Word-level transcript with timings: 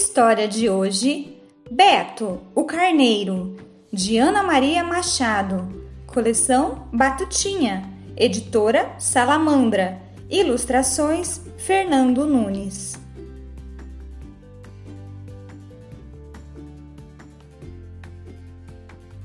História 0.00 0.48
de 0.48 0.66
hoje: 0.66 1.38
Beto, 1.70 2.40
o 2.54 2.64
Carneiro, 2.64 3.54
de 3.92 4.16
Ana 4.16 4.42
Maria 4.42 4.82
Machado. 4.82 5.84
Coleção 6.06 6.88
Batutinha, 6.90 7.86
editora 8.16 8.94
Salamandra. 8.98 10.00
Ilustrações 10.30 11.42
Fernando 11.58 12.24
Nunes. 12.24 12.98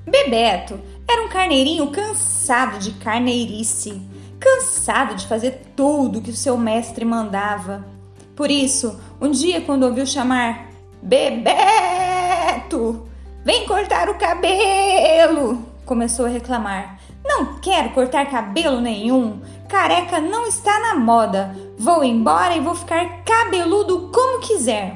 Bebeto 0.05 0.77
era 1.09 1.23
um 1.23 1.29
carneirinho 1.29 1.89
cansado 1.89 2.79
de 2.79 2.91
carneirice, 2.95 4.01
cansado 4.37 5.15
de 5.15 5.25
fazer 5.25 5.71
tudo 5.73 6.21
que 6.21 6.31
o 6.31 6.35
seu 6.35 6.57
mestre 6.57 7.05
mandava. 7.05 7.94
Por 8.35 8.51
isso, 8.51 8.99
um 9.21 9.31
dia, 9.31 9.61
quando 9.61 9.83
ouviu 9.83 10.05
chamar 10.05 10.67
Bebeto, 11.01 13.07
vem 13.45 13.65
cortar 13.65 14.09
o 14.09 14.15
cabelo, 14.15 15.65
começou 15.85 16.25
a 16.25 16.29
reclamar. 16.29 16.99
Não 17.23 17.59
quero 17.59 17.91
cortar 17.91 18.29
cabelo 18.29 18.81
nenhum. 18.81 19.39
Careca 19.67 20.19
não 20.19 20.47
está 20.47 20.79
na 20.79 20.95
moda. 20.95 21.55
Vou 21.77 22.03
embora 22.03 22.55
e 22.55 22.59
vou 22.59 22.75
ficar 22.75 23.23
cabeludo 23.23 24.09
como 24.13 24.41
quiser. 24.41 24.95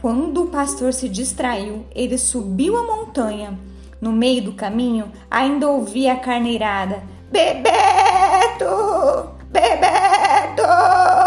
Quando 0.00 0.44
o 0.44 0.48
pastor 0.48 0.92
se 0.92 1.08
distraiu, 1.08 1.84
ele 1.94 2.16
subiu 2.16 2.76
a 2.76 2.84
montanha. 2.84 3.58
No 4.00 4.12
meio 4.12 4.42
do 4.42 4.52
caminho, 4.52 5.10
ainda 5.30 5.68
ouvia 5.68 6.12
a 6.12 6.16
carneirada: 6.16 7.02
Bebeto! 7.30 8.66
Bebeto! 9.50 11.25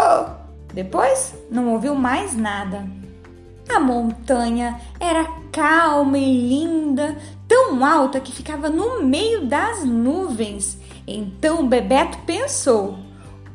Depois 0.82 1.34
não 1.50 1.74
ouviu 1.74 1.94
mais 1.94 2.34
nada. 2.34 2.88
A 3.68 3.78
montanha 3.78 4.80
era 4.98 5.30
calma 5.52 6.16
e 6.16 6.48
linda, 6.48 7.18
tão 7.46 7.84
alta 7.84 8.18
que 8.18 8.32
ficava 8.32 8.70
no 8.70 9.02
meio 9.02 9.44
das 9.44 9.84
nuvens. 9.84 10.78
Então 11.06 11.68
Bebeto 11.68 12.16
pensou: 12.24 12.98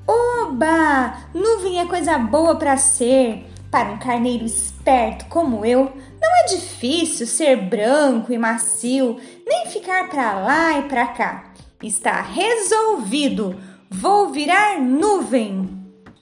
Oba! 0.08 1.18
Nuvem 1.34 1.80
é 1.80 1.86
coisa 1.88 2.16
boa 2.20 2.56
para 2.58 2.78
ser. 2.78 3.48
Para 3.72 3.94
um 3.94 3.98
carneiro 3.98 4.46
esperto 4.46 5.26
como 5.26 5.66
eu, 5.66 5.92
não 6.22 6.44
é 6.44 6.46
difícil 6.46 7.26
ser 7.26 7.58
branco 7.58 8.32
e 8.32 8.38
macio, 8.38 9.18
nem 9.48 9.66
ficar 9.66 10.10
para 10.10 10.32
lá 10.42 10.78
e 10.78 10.84
para 10.84 11.08
cá. 11.08 11.46
Está 11.82 12.22
resolvido. 12.22 13.56
Vou 13.90 14.30
virar 14.30 14.80
nuvem 14.80 15.75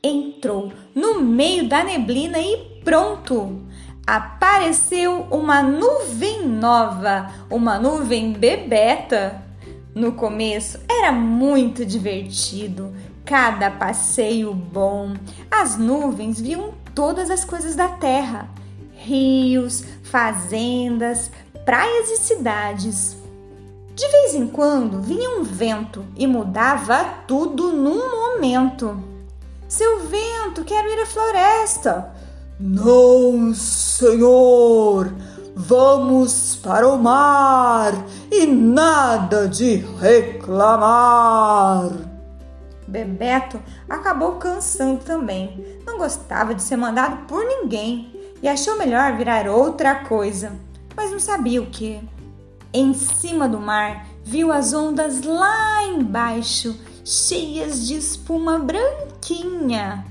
entrou 0.04 0.73
no 0.94 1.22
meio 1.22 1.68
da 1.70 1.84
neblina 1.84 2.38
e 2.40 2.58
pronto! 2.84 3.62
Apareceu 4.06 5.26
uma 5.32 5.64
nuvem 5.64 6.46
nova, 6.46 7.32
uma 7.50 7.80
nuvem 7.80 8.34
bebeta. 8.34 9.42
No 9.96 10.12
começo 10.12 10.78
era 10.90 11.09
muito 11.14 11.86
divertido, 11.86 12.94
cada 13.24 13.72
passeio 13.72 14.54
bom. 14.54 15.14
As 15.50 15.78
nuvens 15.78 16.42
viam 16.42 16.74
todas 16.94 17.30
as 17.30 17.46
coisas 17.46 17.76
da 17.76 17.88
terra: 17.88 18.50
rios, 18.94 19.86
fazendas, 20.04 21.31
praias 21.64 22.09
e 22.09 22.18
cidades. 22.18 23.16
De 23.96 24.08
vez 24.09 24.36
em 24.36 24.48
quando 24.48 25.02
vinha 25.02 25.30
um 25.40 25.44
vento 25.44 26.04
e 26.18 26.28
mudava 26.28 27.06
tudo 27.26 27.72
num 27.72 28.34
momento. 28.34 29.12
Seu 29.67 30.02
vento, 30.02 30.64
quero 30.66 30.88
ir 30.89 31.00
à 31.02 31.06
floresta. 31.06 32.11
Não, 32.59 33.53
senhor, 33.53 35.14
vamos 35.56 36.56
para 36.57 36.88
o 36.88 36.97
mar 36.97 37.94
e 38.31 38.46
nada 38.46 39.47
de 39.47 39.78
reclamar. 40.00 41.91
Bebeto 42.88 43.59
acabou 43.90 44.34
cansando 44.34 45.03
também. 45.03 45.81
Não 45.85 45.97
gostava 45.97 46.53
de 46.53 46.62
ser 46.62 46.78
mandado 46.78 47.25
por 47.25 47.44
ninguém 47.44 48.13
e 48.41 48.47
achou 48.47 48.78
melhor 48.78 49.18
virar 49.18 49.47
outra 49.47 49.96
coisa, 50.06 50.52
mas 50.96 51.09
não 51.09 51.19
sabia 51.19 51.62
o 51.62 51.68
que. 51.68 52.00
Em 52.72 52.94
cima 52.94 53.47
do 53.47 53.59
mar, 53.59 54.06
viu 54.23 54.52
as 54.52 54.73
ondas 54.73 55.23
lá 55.23 55.84
embaixo 55.85 56.78
cheias 57.03 57.88
de 57.88 57.97
espuma 57.97 58.59
branquinha. 58.59 60.06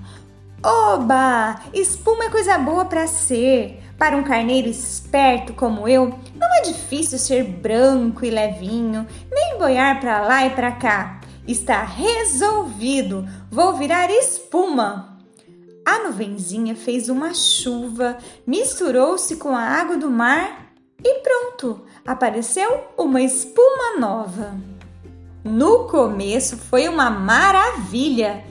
Oba! 0.62 1.60
Espuma 1.72 2.24
é 2.24 2.30
coisa 2.30 2.58
boa 2.58 2.84
para 2.84 3.06
ser. 3.06 3.82
Para 3.98 4.16
um 4.16 4.24
carneiro 4.24 4.68
esperto 4.68 5.54
como 5.54 5.88
eu, 5.88 6.18
não 6.34 6.54
é 6.56 6.62
difícil 6.62 7.18
ser 7.18 7.44
branco 7.44 8.24
e 8.24 8.30
levinho, 8.30 9.06
nem 9.30 9.58
boiar 9.58 10.00
para 10.00 10.20
lá 10.22 10.46
e 10.46 10.50
para 10.50 10.72
cá. 10.72 11.20
Está 11.46 11.82
resolvido. 11.82 13.26
Vou 13.50 13.74
virar 13.74 14.10
espuma. 14.10 15.18
A 15.84 16.04
nuvenzinha 16.04 16.76
fez 16.76 17.08
uma 17.08 17.34
chuva, 17.34 18.18
misturou-se 18.46 19.36
com 19.36 19.50
a 19.50 19.60
água 19.62 19.96
do 19.96 20.10
mar 20.10 20.72
e 21.02 21.20
pronto, 21.20 21.84
apareceu 22.06 22.84
uma 22.96 23.20
espuma 23.20 23.98
nova. 23.98 24.54
No 25.44 25.84
começo 25.84 26.56
foi 26.56 26.88
uma 26.88 27.10
maravilha. 27.10 28.44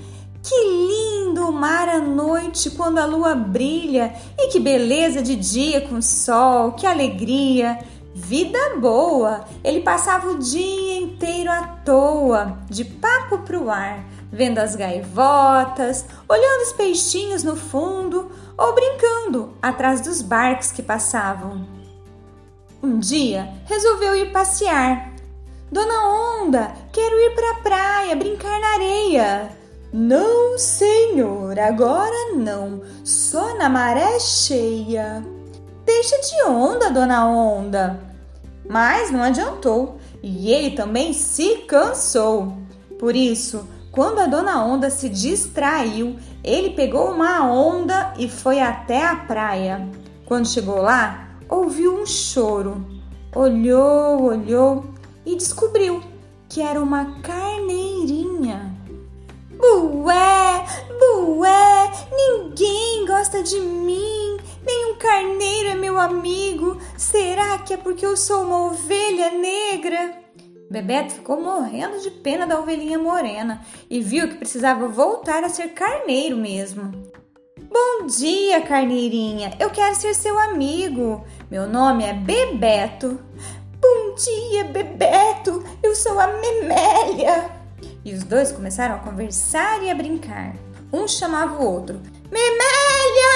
Que 0.43 0.55
lindo 0.55 1.47
o 1.47 1.51
mar 1.51 1.87
à 1.87 1.99
noite 1.99 2.71
quando 2.71 2.97
a 2.97 3.05
lua 3.05 3.33
brilha 3.35 4.13
e 4.37 4.47
que 4.47 4.59
beleza 4.59 5.21
de 5.21 5.35
dia 5.35 5.81
com 5.81 6.01
sol, 6.01 6.73
que 6.73 6.85
alegria. 6.85 7.79
Vida 8.13 8.75
boa! 8.77 9.45
Ele 9.63 9.79
passava 9.81 10.31
o 10.31 10.39
dia 10.39 10.97
inteiro 10.97 11.49
à 11.49 11.63
toa, 11.85 12.57
de 12.69 12.83
papo 12.83 13.37
pro 13.39 13.69
ar, 13.69 14.03
vendo 14.29 14.57
as 14.57 14.75
gaivotas, 14.75 16.05
olhando 16.27 16.63
os 16.63 16.73
peixinhos 16.73 17.43
no 17.43 17.55
fundo 17.55 18.29
ou 18.57 18.75
brincando 18.75 19.53
atrás 19.61 20.01
dos 20.01 20.21
barcos 20.21 20.71
que 20.73 20.83
passavam. 20.83 21.65
Um 22.83 22.99
dia 22.99 23.47
resolveu 23.65 24.15
ir 24.15 24.31
passear 24.31 25.10
Dona 25.71 26.41
Onda, 26.43 26.73
quero 26.91 27.15
ir 27.15 27.33
para 27.33 27.51
a 27.51 27.59
praia, 27.61 28.15
brincar 28.17 28.59
na 28.59 28.73
areia. 28.73 29.49
Não, 29.93 30.57
senhor, 30.57 31.57
agora 31.57 32.35
não, 32.35 32.81
só 33.05 33.57
na 33.57 33.69
maré 33.69 34.19
cheia. 34.19 35.23
Deixa 35.85 36.17
de 36.19 36.43
onda, 36.43 36.89
Dona 36.89 37.25
Onda. 37.25 37.97
Mas 38.69 39.11
não 39.11 39.23
adiantou 39.23 39.95
e 40.21 40.51
ele 40.51 40.71
também 40.71 41.13
se 41.13 41.59
cansou. 41.67 42.51
Por 42.99 43.15
isso, 43.15 43.65
quando 43.93 44.19
a 44.19 44.27
Dona 44.27 44.61
Onda 44.65 44.89
se 44.89 45.07
distraiu, 45.07 46.17
ele 46.43 46.71
pegou 46.71 47.11
uma 47.11 47.49
onda 47.49 48.13
e 48.17 48.27
foi 48.27 48.59
até 48.59 49.05
a 49.05 49.15
praia. 49.15 49.87
Quando 50.25 50.49
chegou 50.49 50.81
lá, 50.81 51.29
ouviu 51.47 51.95
um 51.95 52.05
choro. 52.05 52.85
Olhou, 53.33 54.23
olhou 54.23 54.91
e 55.25 55.35
descobriu 55.35 56.01
que 56.49 56.61
era 56.61 56.81
uma 56.81 57.19
carneirinha. 57.21 58.75
Bué, 59.51 60.65
bué, 60.99 61.91
ninguém 62.11 63.05
gosta 63.05 63.43
de 63.43 63.59
mim, 63.59 64.37
nenhum 64.65 64.95
carneiro 64.97 65.69
é 65.69 65.75
meu 65.75 65.99
amigo. 65.99 66.77
Será 66.97 67.57
que 67.59 67.73
é 67.73 67.77
porque 67.77 68.05
eu 68.05 68.17
sou 68.17 68.43
uma 68.43 68.65
ovelha 68.65 69.31
negra? 69.31 70.19
Bebeto 70.69 71.13
ficou 71.15 71.39
morrendo 71.39 71.99
de 71.99 72.09
pena 72.09 72.47
da 72.47 72.57
ovelhinha 72.57 72.97
morena 72.97 73.61
e 73.89 74.01
viu 74.01 74.29
que 74.29 74.35
precisava 74.35 74.87
voltar 74.87 75.43
a 75.43 75.49
ser 75.49 75.69
carneiro 75.69 76.37
mesmo. 76.37 76.91
Bom 77.69 78.05
dia, 78.05 78.61
carneirinha. 78.61 79.53
Eu 79.59 79.69
quero 79.69 79.95
ser 79.95 80.13
seu 80.13 80.39
amigo. 80.39 81.25
Meu 81.49 81.67
nome 81.67 82.03
é 82.03 82.13
Bebeto. 82.13 83.19
Bom 84.11 84.17
dia, 84.17 84.65
Bebeto! 84.65 85.63
Eu 85.81 85.95
sou 85.95 86.19
a 86.19 86.27
Memélia! 86.27 87.49
E 88.03 88.13
os 88.13 88.25
dois 88.25 88.51
começaram 88.51 88.95
a 88.95 88.99
conversar 88.99 89.81
e 89.81 89.89
a 89.89 89.95
brincar. 89.95 90.53
Um 90.91 91.07
chamava 91.07 91.63
o 91.63 91.65
outro: 91.65 92.01
Memélia! 92.29 93.31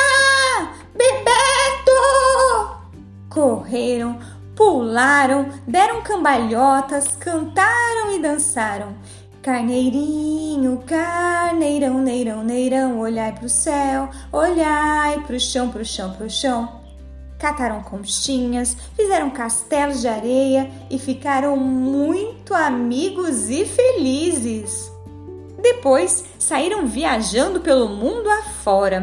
Bebeto! 0.94 1.92
Correram, 3.30 4.20
pularam, 4.54 5.48
deram 5.66 6.02
cambalhotas, 6.02 7.08
cantaram 7.22 8.14
e 8.14 8.22
dançaram. 8.22 8.98
Carneirinho, 9.42 10.84
carneirão, 10.86 12.02
neirão, 12.02 12.44
neirão, 12.44 13.00
olhai 13.00 13.32
pro 13.32 13.48
céu, 13.48 14.10
olhai 14.30 15.22
pro 15.22 15.40
chão, 15.40 15.70
pro 15.70 15.86
chão, 15.86 16.12
pro 16.12 16.30
chão 16.30 16.85
cataram 17.40 17.82
conchinhas, 17.82 18.76
fizeram 18.96 19.30
castelos 19.30 20.02
de 20.02 20.08
areia 20.08 20.70
e 20.90 20.98
ficaram 20.98 21.58
muito 21.58 22.54
amigos 22.54 23.50
e 23.50 23.66
felizes. 23.66 24.92
Depois 25.62 26.24
saíram 26.38 26.86
viajando 26.86 27.60
pelo 27.60 27.90
mundo 27.90 28.30
afora. 28.30 29.02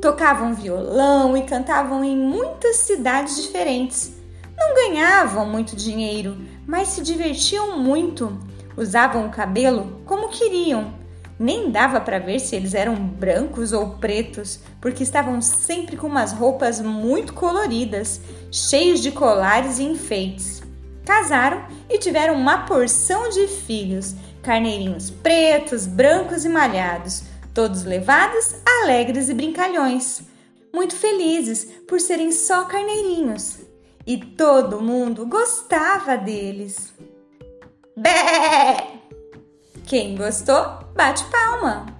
Tocavam 0.00 0.54
violão 0.54 1.36
e 1.36 1.42
cantavam 1.42 2.02
em 2.02 2.16
muitas 2.16 2.76
cidades 2.76 3.42
diferentes. 3.42 4.12
Não 4.56 4.74
ganhavam 4.74 5.46
muito 5.46 5.76
dinheiro, 5.76 6.36
mas 6.66 6.88
se 6.88 7.02
divertiam 7.02 7.78
muito. 7.78 8.38
Usavam 8.76 9.26
o 9.26 9.30
cabelo 9.30 10.02
como 10.04 10.28
queriam. 10.28 10.99
Nem 11.42 11.70
dava 11.70 12.02
para 12.02 12.18
ver 12.18 12.38
se 12.38 12.54
eles 12.54 12.74
eram 12.74 12.94
brancos 12.94 13.72
ou 13.72 13.92
pretos, 13.96 14.60
porque 14.78 15.02
estavam 15.02 15.40
sempre 15.40 15.96
com 15.96 16.06
umas 16.06 16.32
roupas 16.32 16.82
muito 16.82 17.32
coloridas, 17.32 18.20
cheios 18.52 19.00
de 19.00 19.10
colares 19.10 19.78
e 19.78 19.84
enfeites. 19.84 20.62
Casaram 21.02 21.64
e 21.88 21.96
tiveram 21.96 22.34
uma 22.34 22.66
porção 22.66 23.30
de 23.30 23.48
filhos, 23.48 24.14
carneirinhos 24.42 25.08
pretos, 25.08 25.86
brancos 25.86 26.44
e 26.44 26.48
malhados, 26.50 27.22
todos 27.54 27.84
levados, 27.84 28.56
alegres 28.82 29.30
e 29.30 29.34
brincalhões, 29.34 30.20
muito 30.74 30.94
felizes 30.94 31.64
por 31.88 32.02
serem 32.02 32.32
só 32.32 32.66
carneirinhos. 32.66 33.60
E 34.06 34.18
todo 34.18 34.82
mundo 34.82 35.24
gostava 35.24 36.18
deles. 36.18 36.92
Bé! 37.96 38.89
Quem 39.90 40.14
gostou, 40.14 40.84
bate 40.94 41.24
palma. 41.32 41.99